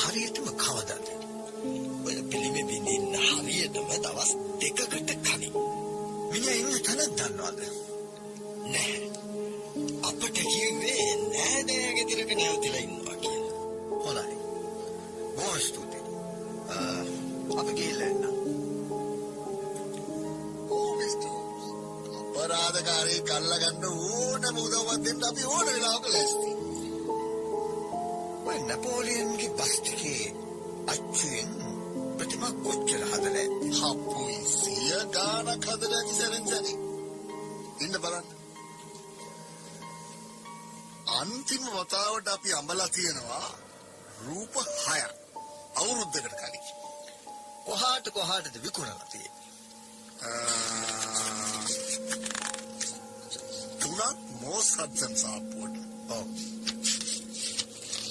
[0.00, 1.06] හරියටම කවදාද?
[2.06, 4.30] ඔය පිළිමෙ බින්දින්න හරියටම දවස්
[4.60, 5.54] දෙකකට කලින්.
[6.30, 7.60] මිනිහා ඉන්න තැන දන්නවද?
[8.72, 8.96] නෑ.
[10.02, 13.54] අපට කිව්වේ නෑ නෑ ගෙදරක නැවතිලා ඉන්නවා කියලා.
[14.04, 14.36] හොඳයි.
[15.36, 16.02] බොහොම ස්තුතියි.
[16.70, 17.02] ආ,
[17.60, 18.26] අපි ගිහලා එන්න.
[22.36, 26.55] අපරාධකාරී කල්ලගන්න ඕනම උදව්වක් දෙන්න අපි ඕන වෙලාවක ලෑස්ති.
[28.62, 30.24] නැපෝලියන්ගේ බස් ටිකේ
[30.88, 31.50] අච්චුවෙන්
[32.18, 33.46] ප්‍රතිමා කොච්චර හදලා?
[33.80, 36.76] හප්පුයි සිය ගානක් හදලා ඇති සැරෙන් සැරේ.
[37.80, 38.26] ඉන්න බලන්න.
[41.16, 43.48] අන්තිම වතාවට අපි අඹලා තියෙනවා
[44.20, 45.14] රූප 6ක්
[45.76, 46.64] අවුරුද්දකට කලින්.
[47.66, 49.46] කොහාට කොහාටද විකුණලා තියෙන්නේ?
[53.80, 54.00] තුනක්
[54.40, 55.76] මෝස් හඩ්සන් සාප්පුවට.
[56.10, 56.26] ඔව්.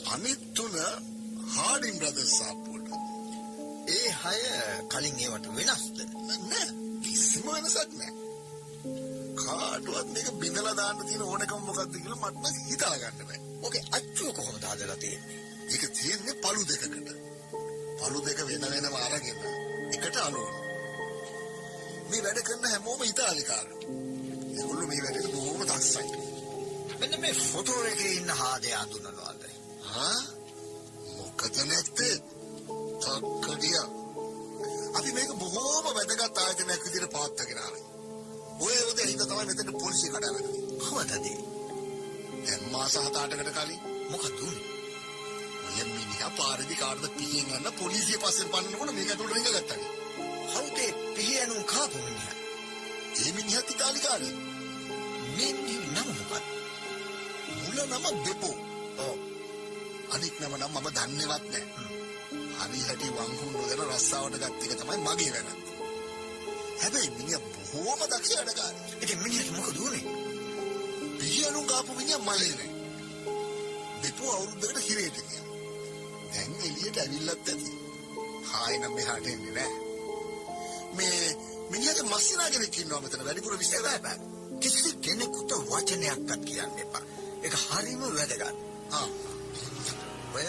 [0.05, 0.75] අනිත් තුන
[1.47, 2.89] හාඩින් බ්‍රදර්ස් සාප්පුවට.
[3.89, 4.37] ඒ හය
[4.89, 5.97] කලින් ඒවට වෙනස්ද?
[6.43, 6.67] නෑ
[7.03, 8.13] කිසිම වෙනසක් නෑ.
[9.37, 13.39] කාටවත් මේක බිඳලා දාන්න තියෙන ඕනකම මොකක්ද කියලා මට නම් හිතා ගන්න බෑ.
[13.61, 15.39] ඔකේ අච්චුව කොහොමද හදලා තියෙන්නේ?
[15.69, 17.09] ඒක තියෙන්නේ පළු දෙකකට.
[17.99, 19.39] පළු දෙක වෙන වෙනම අරගෙන
[19.95, 20.53] එකට අලුවන.
[22.09, 23.79] මේ වැඩ කරන හැමෝම ඉතාලිකාරයෝ.
[24.55, 26.07] ඒගොල්ලෝ මේ වැඩේට බොහොම දක්ෂයි.
[26.99, 29.41] මෙන්න මේ ෆොටෝ එකේ ඉන්න හාදේ අඳුනනවාද?
[29.95, 30.21] හා
[31.17, 32.15] මොකද නැත්තේ?
[33.01, 33.79] තක්කඩිය.
[34.97, 37.83] අපි මේක බොහොම වැදගත් ආයතනයක් විදිහට පවත්වාගෙන ආවේ.
[38.59, 40.63] ඔය උදේ හිත තමයි මෙතන පොලිසිය කඩාවැටුනේ.
[40.79, 41.11] කොහොමදද?
[42.45, 43.79] දැන් මාස 7-8කට කලින්
[44.09, 44.63] මොකද උනේ?
[45.67, 49.79] ඔය මිනිහා පාරේදී කාටද පිහින් යන පොලිසිය පස්සෙන් පන්නනකොට මේක ඇතුළට රිංග ගත්තා.
[50.53, 52.35] හවුදේ පිහියනුම් කාපු මිනිහා.
[53.17, 54.37] ඒ මිනිහත් ඉතාලිකාරයෙක්.
[55.37, 56.45] මේ මිනිහ නම මොකක්ද?
[57.55, 58.55] මුල නම දෙපෝ.
[58.99, 59.34] ඔව්.
[60.09, 61.63] අනිත් නම නම් මම දන්නේවත් නැහැ.
[62.61, 65.65] හරි හැටි වංහුන් නොදැන රස්සාවට ගත්ත එක තමයි මගේ වැරද්ද.
[66.79, 67.41] හැබැයි මිනිහා
[67.71, 69.03] බොහොම දක්ෂ වැඩකාරයෙක්.
[69.03, 70.03] ඉතින් මිනිහට මොකද උනේ?
[71.19, 72.71] පිහියනු කාපු මිනිහා මලේ නේ.
[74.03, 75.45] දෙපෝ අවුරුද්දකට හිරේට ගියා.
[76.31, 77.71] දැන් එළියට ඇවිල්ලත් ඇති.
[78.45, 79.79] හායි නම් මෙහාට එන්නේ නැහැ.
[80.93, 81.21] මේ
[81.69, 84.17] මිනිහගේ මස්සිනා කෙනෙක් ඉන්නවා මෙතන වැඩිපුර බෑ බෑ.
[84.61, 87.05] කිසි කෙනෙකුට වචනයක්වත් කියන්න එපා.
[87.43, 88.43] ඒක හරිම වැදගත්.
[88.91, 89.07] ආ
[90.35, 90.47] ඔය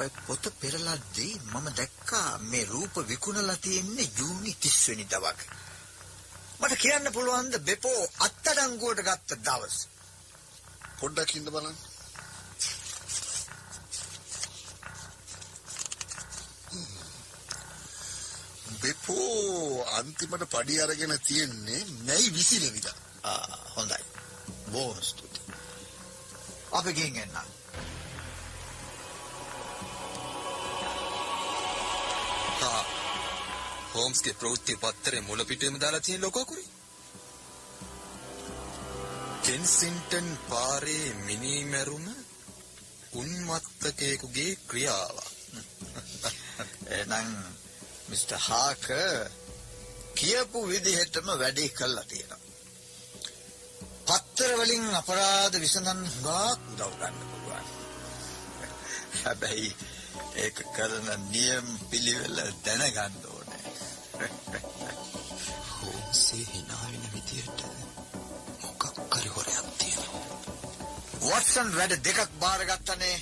[0.00, 5.50] ඔය පොත පෙරලද්දී මම දැක්කා මේ රූප විකුණලා තියෙන්නේ ජූනි 30 වෙනිදා වගේ.
[6.60, 9.76] මට කියන්න පුළුවන්ද බෙපෝ අත්අඩංගුවට ගත්ත දවස්.
[11.00, 11.76] පොඩ්ඩක් ඉන්න බලන්න.
[18.82, 22.96] බෙපෝ අන්තිමට පඩි අරගෙන තියෙන්නේ මැයි 20 වෙනිදා.
[23.24, 24.02] ආ හොඳයි.
[24.72, 25.56] බොහොම ස්තුතියි.
[26.72, 27.38] අපි ගෙන් එන්න.
[32.58, 32.82] හා
[33.94, 36.68] හෝම්ස්ගේ ප්‍රවෘත්ති පත්තරේ මුල පිටේම දාලා තියෙන ලොකු අකුරේ.
[39.42, 42.06] කෙන්සින්ටන් පාරේ මිනී මැරුම
[43.12, 45.28] උන්මත්තකයෙකුගේ ක්‍රියාවක්.
[46.90, 47.30] එහෙනම්
[48.08, 49.30] මිස්ටර් හාකර්
[50.14, 52.44] කියපු විදිහටම වැඩේ කළා තියෙනවා.
[54.06, 57.66] පත්තර වලින් අපරාධ විසඳන්න හුඟක් උදව් ගන්න පුළුවන්.
[59.20, 59.70] හැබැයි
[60.36, 63.62] ඒක කරන නියම පිළිවෙල දැනගන්න ඕනේ.
[65.72, 67.64] හෝම්සේ hina වෙන විදියට
[68.62, 70.24] මොකක් හරි හොරයක් තියෙනවා.
[71.22, 73.16] වොට්සන් වැඩ දෙකක් බාරගත්තනේ.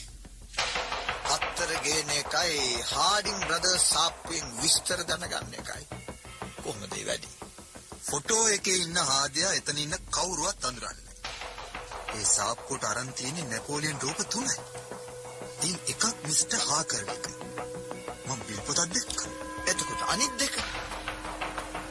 [1.26, 5.84] පත්තර ගේන එකයි හාඩින් බ්‍රදර්ස් සාප්පුවෙන් විස්තර දැනගන්න එකයි.
[6.58, 7.30] කොහොමද ඒ වැඩි?
[8.04, 11.04] ෆොටෝ එකේ ඉන්න හාදයා එතන ඉන්න කවුරුවත් අඳුරන්නේ
[12.14, 14.56] ඒ සාප්පුවට අරන් තියෙන්නේ නැපෝලියන් රූප තුනයි.
[15.64, 17.24] ඉතින් එකක් මිස්ටර් හාකර් එක.
[18.26, 19.30] මම බිල් පොතක් දැක්කා.
[19.66, 20.56] එතකොට අනිත් දෙක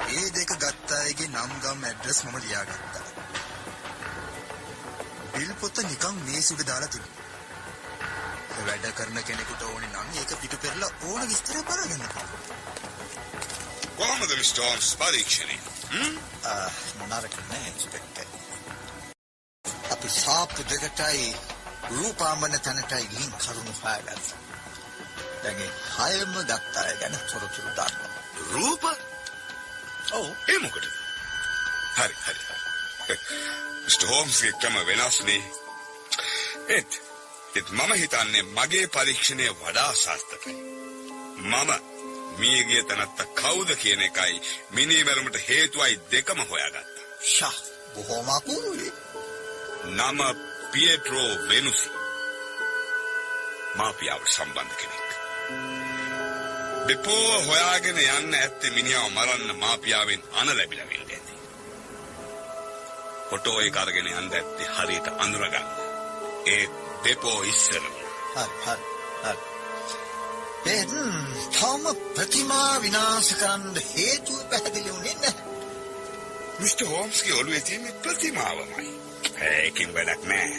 [0.10, 3.06] ඒ දෙක ගත්ත අයගේ නම් ගම් ඇඩ්‍රස් මම ලියාගත්තා.
[5.34, 7.24] බිල් පොත නිකන් මේසුක දාලා තිබුණා.
[8.66, 12.42] වැඩ කරන කෙනෙකුට ඕනේ නම් ඒක පිටු පෙරලා ඕන විස්තර බලගන්න පුළුවන්.
[13.98, 15.58] කොහොමද මිස්ටර් හෝම්ස් පරීක්ෂණය?
[16.46, 16.70] ආ,
[17.10, 18.28] නරක නෑ ඉන්ස්පෙක්ටර්.
[19.94, 21.28] අපි සාප්පු දෙකටයි
[21.89, 24.38] රූපාමන තැනටයි ලින්ක් කරුණු හොයාගත්තා.
[25.43, 25.72] දැන් ඒ
[26.12, 27.96] හයම ගත්ත අය ගැන තොරතුරු දාන්න.
[28.52, 28.84] රූප?
[30.12, 30.28] ඔව්.
[30.50, 30.86] ඒ මොකටද?
[31.96, 32.36] හරි හරි.
[33.86, 35.43] මිස්ටර් හෝම්ස්ගේ ක්‍රම වෙනස්නේ.
[36.67, 37.02] ඒත්
[37.56, 40.56] ඒත් මම හිතන්නේ මගේ පරීක්ෂණය වඩා සාර්ථකයි.
[41.38, 41.72] මම
[42.38, 44.41] මියගිය තනත්ත කවුද කියන එකයි
[44.72, 47.06] මිනීමැරුමට හේතුවයි දෙකම හොයාගත්තා.
[47.26, 47.54] ෂා
[47.96, 48.91] බොහොම අපූර්වයි.
[49.86, 50.19] නම
[50.74, 51.90] පියට්‍රෝ වෙනුසි.
[53.76, 55.10] මාපියාවට සම්බන්ධ කෙනෙක්.
[56.88, 61.34] බෙපෝ හොයාගෙන යන්න ඇත්තේ මිනිහාව මරන්න මාපියාවෙන් අන ලැබිලා වෙන්න ඇති.
[63.30, 65.70] ෆොටෝ එක අරගෙන යන්න ඇත්තේ හරියට අඳුරගන්න.
[66.48, 66.66] ඒ
[67.04, 67.94] බෙපෝ ඉස්සරම.
[68.34, 68.78] හරි හරි
[69.24, 69.38] හරි.
[70.72, 70.92] එන්
[71.52, 75.46] තවම ප්‍රතිමා විනාශ කරන්න හේතුව පැහැදිලි වුණේ නැහැ.
[76.60, 79.03] මිස්ටර් හෝම්ස්ගේ ඔළුවේ තියෙන ප්‍රතිමාවමයි.
[79.43, 80.49] ඒකින් වැඩක් නෑ.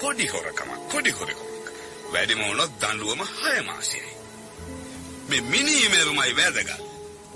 [0.00, 1.40] පොඩි හොරකමක් පොඩි හොරකමක්.
[2.12, 4.12] වැඩිම වුණොත් දඬුවම හය මාසයයි.
[5.28, 6.70] මේ මිනීමෙරුමයි වැදගත්.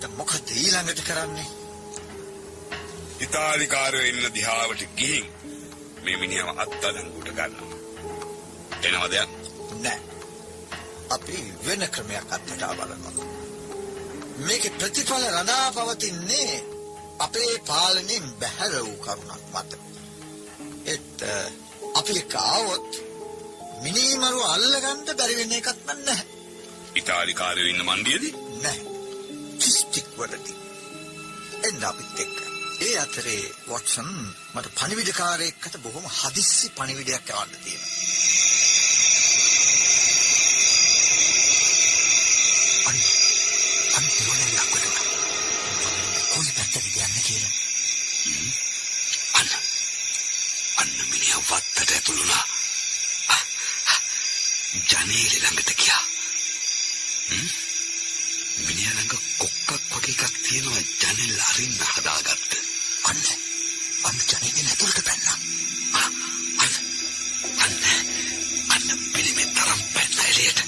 [0.00, 1.50] දැන් මොකද ඊළඟට කරන්නේ?
[3.20, 5.26] ඉතාලිකාරයෝ ඉන්න දිහාවට ගිහින්
[6.02, 7.78] මේ මිනිහව අත්අඩංගුවට ගන්නවා.
[8.82, 9.14] එනවද?
[9.80, 10.00] නෑ.
[11.10, 13.26] අපි වෙන ක්‍රමයක් අත්දැක බලනවා.
[14.38, 16.52] මේකේ ප්‍රතිඵල රඳා පවතින්නේ
[17.18, 19.70] අපේ පාලනයෙන් බැහැර වූ කරුණක් මත.
[21.98, 22.90] අපි එක්ක ආවොත්
[23.84, 26.24] මිනිමරු අල්ලගන්න බැරි වෙන එකක් නැහැ.
[26.94, 28.32] ඉතාලිකාරයෝ ඉන්න මණ්ඩියේදී
[28.62, 28.82] නැහැ.
[29.60, 30.56] කිස්ටික් වලදී.
[31.68, 32.36] එන්න අපිත් එක්ක.
[32.80, 34.10] ඒ අතරේ වොට්සන්
[34.54, 37.92] මට පණිවිඩකාරයෙක්ට බොහොම හදිස්සි පණිවිඩයක් යවන්න තියෙනවා.
[42.86, 43.00] අන්න
[43.96, 44.08] අන්න.
[46.32, 48.63] කොයි පැත්තටද යන්නේ කියලා.
[51.34, 52.44] මිනිහා වත්තට ඇතුළුනා.
[54.90, 56.02] ජනේලෙ ළඟට ගියා.
[58.58, 62.52] මිනිහා ළඟ කොක්කක් වගේ එකක් තියෙනවා ජනෙල් අරින්න හදාගත්ත.
[63.04, 63.22] අන්න
[64.04, 65.38] අන්න ජනේලෙන් ඇතුළට පැන්නා.
[66.02, 66.74] අන්න
[67.64, 67.74] අන්න
[68.74, 70.60] අන්න පිළිමේ තරම් පැන්න එළියට.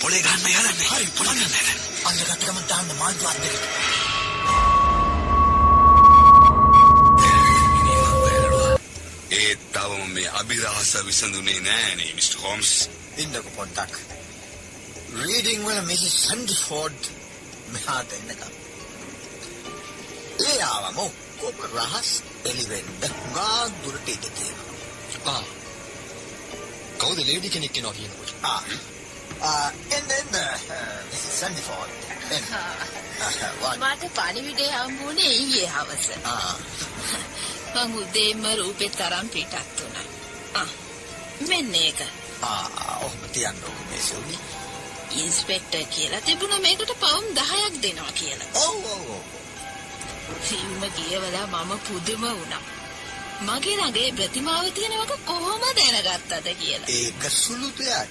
[0.00, 0.88] පොලේ ගන්න යන්නේ.
[0.88, 1.76] හරි පොලේ ගන්න යන්නේ.
[2.04, 4.01] අල්ලගත්ත ගමන් දාන්න මාන්තුවක් දෙක.
[9.82, 12.72] තවම මේ අභිරහස විසඳුනේ නෑනේ මිස්ටර් හෝම්ස්.
[13.16, 13.94] ඉන්නකො පොඩ්ඩක්.
[15.16, 17.08] රීඩිං වල මිසිස් සන්ඩිෆෝඩ්
[17.68, 18.52] මෙහාට එන්නකම්.
[20.42, 22.10] ඒ ආවම ඔක්කොම රහස්
[22.44, 24.70] එළිවෙන්න හුඟා දුරට ඉඳ තියෙනවා.
[25.26, 25.42] ආ.
[26.98, 28.34] කවුද ලේඩි කෙනෙක් එනවා කියනකොට?
[28.44, 28.62] ආ.
[29.42, 30.38] ආ එන්න එන්න
[31.08, 31.90] මිසිස් සන්ඩිෆෝඩ්.
[32.30, 32.46] එන්න.
[33.60, 33.74] වා.
[33.82, 36.08] මට පණිවිඩය හම්බුනේ ඊයේ හවස.
[36.26, 36.54] ආ.
[37.74, 40.06] මං උදේම රූපේ තරම් පිටත් වුණා.
[40.54, 40.68] ආ
[41.48, 42.00] මෙන්න ඒක.
[42.42, 42.66] ආ
[42.98, 44.38] ඔහොම තියන්න ඕක මේ සෙව්නි.
[45.16, 48.50] ඉන්ස්පෙක්ටර් කියලා තිබුණා මේකට පවුම් 10ක් දෙනවා කියලා.
[48.56, 49.24] ඔව් ඔව් ඔව්.
[50.42, 52.62] ෆිල්ම කියවලා මම පුදුම වුණා.
[53.42, 56.88] මගේ ළඟ ප්‍රතිමාව තියෙනවක කොහොම දැනගත්තද කියලා.
[56.90, 58.10] ඒක සුළු දෙයක්.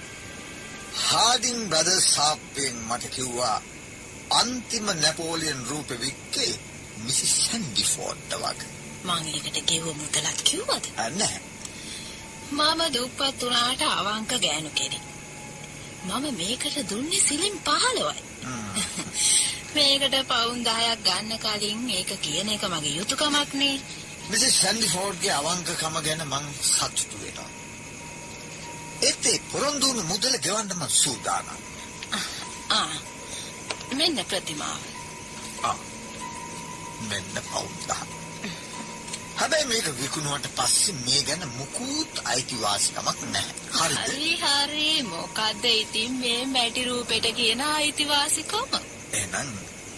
[1.02, 3.58] හාඩින් බ්‍රදර්ස් සාප්පෙන් මට කිව්වා
[4.32, 6.52] අන්තිම නැපෝලියන් රූපෙ වික්කේ
[6.96, 8.81] මිසිස් සැන්ඩිෆෝඩ්ට වගේ.
[9.04, 10.84] මං ඒකට ගෙව්ව මුදලත් කිව්වද?
[10.96, 11.40] නැහැ.
[12.50, 15.04] මම දුප්පත් වුණාට අවංක ගෑනු කෙනෙක්.
[16.04, 18.22] මම මේකට දුන්නේ සිලින් 15යි.
[19.74, 23.80] මේකට පවුන් 10ක් ගන්න කලින් ඒක කියන එක මගේ යුතුයකමක් නේ.
[24.30, 27.50] මිසිස් සැන්ඩිෆෝඩ්ගේ අවංකකම ගැන මං සතුටු වෙනවා.
[29.02, 31.60] ඒත් පොරොන්දු වුණු මුදල ගෙවන්න මං සූදානම්.
[32.70, 32.92] ආ
[33.96, 34.82] මෙන්න ප්‍රතිමාව.
[35.62, 35.76] ආ.
[37.08, 38.21] මෙන්න පවුන් 10.
[39.42, 43.54] හැබැයි මේක විකුණුවට පස්සේ මේ ගැන මුකුත් අයිතිවාසිකමක් නැහැ.
[43.72, 44.02] හරිද?
[44.08, 48.76] හරි හරි මොකද්ද ඉතින් මේ මැටි රූපෙට කියන අයිතිවාසිකම?
[49.12, 49.50] එහෙනම්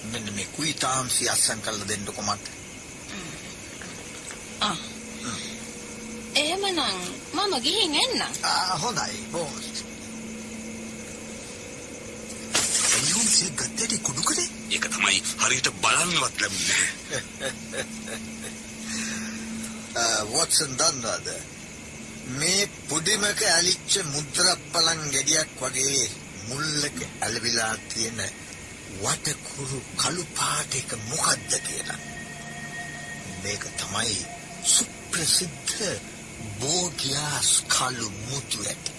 [0.05, 2.47] මෙන්න මේ කුයිතාම්සි අස්සම් කරලා දෙන්නකො මට.
[4.61, 4.77] ආ.
[6.37, 6.81] එහෙමනම්
[7.35, 8.23] මම ගිහින් එන්නම්.
[8.45, 9.69] ආ හොඳයි බෝස්.
[12.97, 14.49] එයුන්සි ගත්තේ කුඩු කලේ?
[14.71, 17.87] ඒක තමයි හරියට බලන්නවත් ලැබුණේ නැහැ.
[19.95, 21.29] වොට්සන් දන්නවද?
[22.31, 26.11] මේ පුඩිමක ඇලිච්ච මුද්‍රප්පලන් ගෙඩියක් වගේ
[26.49, 28.21] මුල්ලක ඇලවිලා තියෙන
[29.03, 32.01] වටකුරු කළු පාට එක මොකද්ද කියලා.
[33.43, 34.19] මේක තමයි
[34.67, 35.79] සුප්‍රසිද්ධ
[36.61, 38.93] බෝගියාස් කළු මුතු ඇටි.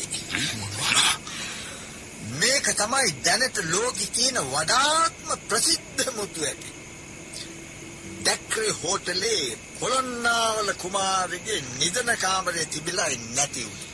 [2.39, 6.69] මේක තමයි දැනට ලෝකෙ තියෙන වඩාත්ම ප්‍රසිද්ධ මුතු ඇටි.
[8.25, 13.89] දැක්කේ හෝටලේ පොළොන්නාවල කුමාරගේ නිදන කාමරේ තිබිලා නැති වුණේ.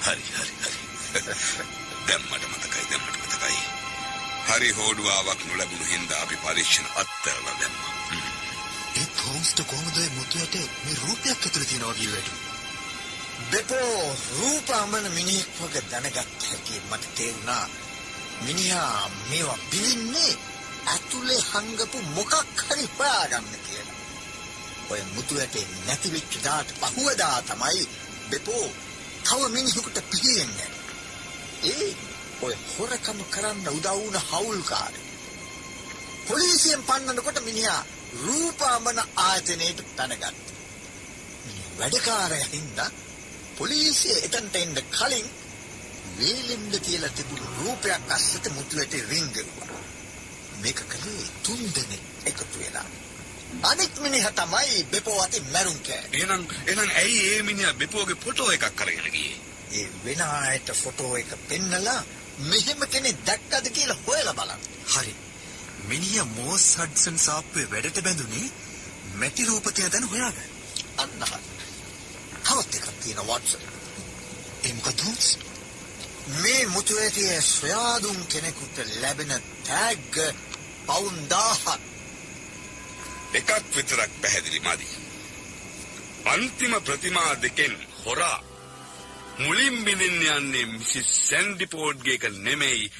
[0.00, 0.72] හරි හරි හරි.
[2.06, 3.58] දැන් මට මතකයි දැන් මට මතකයි.
[4.48, 7.94] හරි හෝඩුවාවක් නොලැබුණු හින්දා අපි පරීක්ෂණ අත්හැරලා දැම්මා.
[8.96, 12.28] ඒ තෝම්ස්ට කොහොමද මුතුයට මේ රූපයක් ඇතුළේ තියෙනවා කියුවට?
[13.50, 17.68] බෙපෝ රූපමන මිනිහෙක් වගේ දැනගත් හැකි මට තේරුණා.
[18.40, 20.32] මිනිහා මේවා බිලින්නේ
[20.86, 23.89] ඇතුලේ හංගපු මොකක් හරි හොයාගන්න කියලා.
[24.90, 27.82] ඔය මුතු ඇටේ නැති වෙච්ච දාට පහුවදා තමයි
[28.30, 28.66] බෙපෝ
[29.24, 30.70] තව මිනිහෙකුට පිළිෙන්නේ.
[31.64, 31.88] ඒ
[32.42, 35.00] ඔය හොරකම කරන්න උදව් වුණ හවුල්කාරය.
[36.26, 37.82] පොලිසියෙන් පන්නනකොට මිනිහා
[38.18, 40.32] රූපාමන ආයතනයට පැනගත්තා.
[41.44, 42.90] මිනිහා වැඩකාරයා හින්දා
[43.58, 45.28] පොලිසිය එතනට එන්න කලින්
[46.18, 49.80] වේලෙන්ද කියලා තිබුණු රූපයක් අස්සට මුතුවට රිංගුවා.
[50.62, 52.88] මේක කලේ තුන් දෙනෙක් එකතු වෙලා.
[53.62, 56.04] අනිත් මිනිහා තමයි බෙපෝ අතින් මැරුම් කෑ.
[56.12, 59.36] එහෙනම් එහෙනම් ඇයි ඒ මිනිහා බෙපුවගේ ෆොටෝ එකක් අරගෙන ගියේ?
[59.72, 62.00] ඒ වෙන අයට ෆොටෝ එක පෙන්නලා
[62.40, 64.62] මෙහෙම කෙනෙක් දැක්කද කියලා හොයලා බලන්න.
[64.86, 65.14] හරි.
[65.84, 68.48] මිනිහා මෝස් හඩ්සන් සාප්පුවේ වැඩට බැඳුනේ
[69.14, 70.50] මැටි රූපකය දැන හොයාගන්න.
[70.96, 71.42] අන්න හරි.
[72.44, 73.62] තවත් එකක් තියෙන වොට්සන්.
[74.64, 75.00] ඒ මොකද?
[76.34, 79.32] මේ මුතුවැටිය සොයාදුම් කෙනෙකුට ලැබෙන
[79.64, 80.16] තෑග්ග
[80.86, 81.89] පවුන් 1000ක්.
[83.34, 84.86] එකක් විතරක් පැහැදිලි මදි.
[86.24, 88.38] අන්තිම ප්‍රතිමා දෙකෙන් හොරා
[89.38, 92.92] මුලින් බිඳින්න යන්නේ මිසිස් සැන්ඩිපෝඩ්ගේ එක නෙමෙයි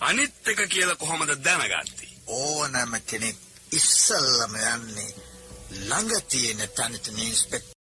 [0.00, 2.10] අනිත් එක කියලා කොහොමද දැනගත්තේ?
[2.28, 3.36] ඕනෑම කෙනෙක්
[3.72, 5.12] ඉස්සල්ලම යන්නේ
[5.80, 7.70] ළඟ තියෙන තැනට ඉන්ස්පෙක්ටර්